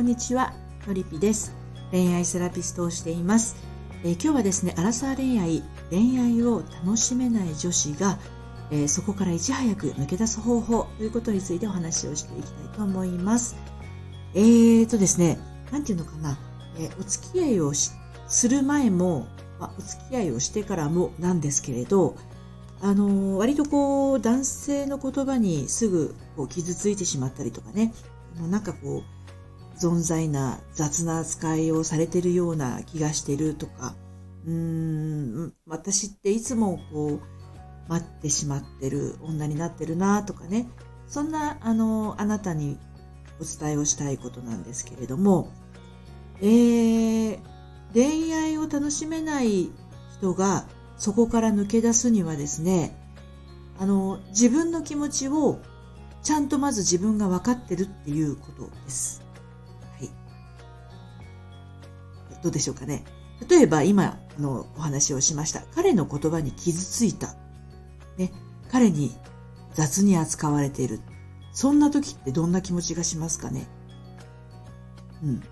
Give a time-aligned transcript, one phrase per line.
[0.00, 0.54] こんにちは、
[0.86, 1.54] のりぴです。
[1.90, 3.56] 恋愛セラピストをしています。
[4.02, 8.18] えー、今日はですね、アラサー恋愛、恋愛を楽しめない女子が、
[8.70, 13.56] えー、そこからいち早く抜け出す方法ということについてお話をしていきたいと思います。
[14.32, 15.38] えーとですね、
[15.70, 16.38] なんていうのかな、
[16.78, 19.26] えー、お付き合いをする前も、
[19.58, 22.16] まあ、お付き合いをしてからもなんですけれど、
[22.80, 27.92] あの割とこう男性の言葉にすぐこう傷ついてしまったりとかね
[28.50, 29.19] なんかこう
[29.80, 33.94] 存在な雑な扱いをされてるような気がしてるとか。
[34.46, 37.20] うーん私っていつもこう
[37.88, 40.68] 待ってしまってる女になってるなとかね。
[41.08, 42.78] そんなあのあなたに
[43.40, 45.50] お伝えをしたいことなんですけれども、
[46.40, 47.38] えー、
[47.92, 49.70] 恋愛を楽しめない
[50.18, 50.66] 人が
[50.96, 52.94] そこから抜け出すにはですね、
[53.78, 55.58] あの、自分の気持ちを
[56.22, 59.22] ちゃんとまず自分が分かってるっていうことです。
[62.42, 63.04] どうでしょうかね。
[63.48, 65.62] 例えば今のお話をしました。
[65.74, 67.34] 彼の言葉に傷ついた。
[68.16, 68.32] ね。
[68.70, 69.16] 彼に
[69.74, 71.00] 雑に扱われている。
[71.52, 73.66] そんな時ってどんな気持ちがしますかね。
[75.22, 75.42] うん。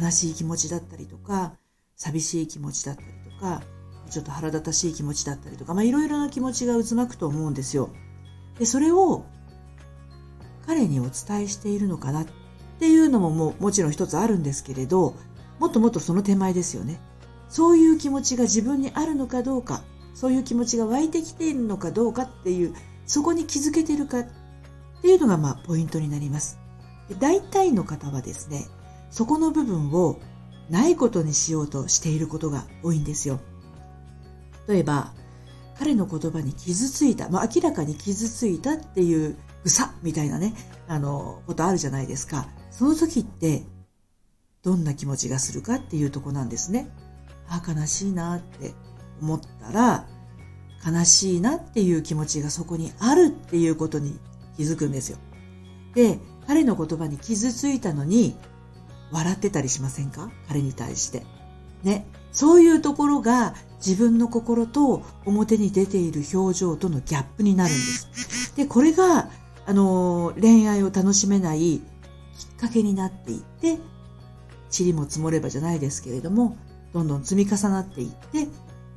[0.00, 1.54] 悲しい気持ちだったりとか、
[1.96, 3.62] 寂しい気持ちだったりとか、
[4.10, 7.90] ちょっと腹立たしい気持ちだったりとか、まあ、いろいろな気持ちが渦巻くと思うんですよ。
[8.58, 9.24] で、それを
[10.66, 12.26] 彼にお伝えしているのかなっ
[12.78, 15.14] ていうのもももちろん一つあるんですけれど、
[15.58, 17.00] もっともっとその手前ですよね。
[17.48, 19.82] そういう気持ちが自分にあるのかどうか、
[20.14, 22.74] そういう気持ちが湧いてきているのかどうかっていう、
[23.06, 24.26] そこに気づけてるかっ
[25.02, 26.58] ていうのがまあポイントになります。
[27.18, 28.66] 大体の方はですね、
[29.10, 30.18] そこの部分を
[30.68, 33.40] ないことにしようとしていることが多いんですよ。
[34.66, 35.14] 例えば、
[35.78, 40.54] 彼の言葉に傷ついた、まあ、明らかに傷ついたっていうぐさみたいなね、
[40.88, 42.48] あの、ことあるじゃないですか。
[42.70, 43.64] その時って、
[44.62, 46.90] どんな気持ちがするかっていうとこなんですね。
[47.48, 48.72] ああ、悲しいなって
[49.20, 50.06] 思ったら、
[50.86, 54.18] 悲しいなっていう気持ちがそこにあるっていうことに
[54.56, 55.18] 気づくんですよ。
[55.94, 58.36] で、彼の言葉に傷ついたのに、
[59.10, 60.30] 笑ってたりしませんか？
[60.48, 61.24] 彼に対して。
[61.82, 62.06] ね。
[62.30, 63.54] そういうところが
[63.84, 68.54] 自分の心と表に出ている表情とのギャップになるんです。
[68.54, 69.30] で、これが、
[69.66, 71.82] あの、恋愛を楽しめないきっ
[72.60, 73.78] かけになっていって、
[74.76, 76.56] 塵も積もればじゃないですけれども、
[76.92, 78.48] どんどん積み重なっていって、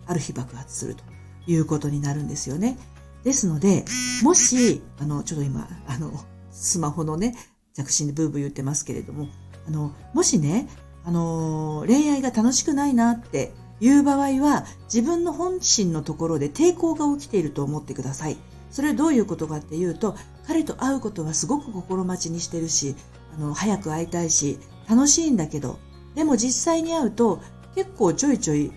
[0.06, 1.04] ある日爆発すると
[1.48, 2.78] いうことになるんですよね。
[3.24, 3.86] ですので、
[4.24, 6.12] もし、あの、ちょっと今、あの、
[6.52, 7.36] スマホのね、
[7.74, 9.28] 着信でブーブー言ってますけれども、
[9.68, 10.68] あの、もしね、
[11.04, 18.38] あの恋愛が楽しくないなっていう場合は、自分の本心のところで抵抗が起きていると思ってください。
[18.70, 20.16] それはどういうことかっていうと、
[20.48, 22.96] 彼と会うことはすごく心待ちにしてるし、
[23.36, 24.60] あの、早く会いたいし、
[24.92, 25.80] 楽しいんだけど、
[26.16, 27.40] でも実際に会うと、
[27.76, 28.74] 結構ちょいちょい、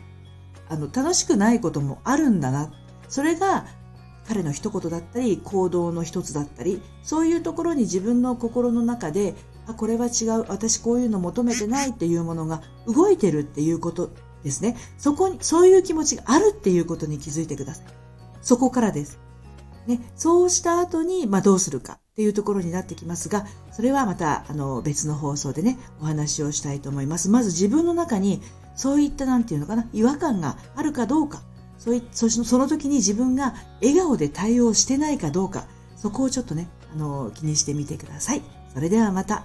[0.68, 2.72] あの、楽しくないこともあるんだな。
[3.08, 3.66] それが、
[4.28, 9.34] 彼の一言だったり、行動の一つだったり、そういうところに自分の心の中で、
[9.66, 14.10] あ、これは違う、私こういうの求めてないっていうものが動いてるっていうこと
[14.44, 14.76] ですね。
[14.96, 17.86] そこに、そういう気持ちがあるっていうことに気づいてください。
[18.40, 19.18] そこからです。
[19.86, 27.28] ね、そうした後に、まあ、どうするかっていうところになってきますが、それはまた、あの、別の放送でね、お話をしたいと思います。
[27.28, 28.40] まず自分の中に、
[28.76, 31.42] そういった、なんていうのかな、違和感があるかどうか、
[31.78, 38.42] そういそその時に自分が笑顔で対応してないかどうか、そこをちょっとね、あの、気にしてみてください。
[38.72, 39.44] それではまた。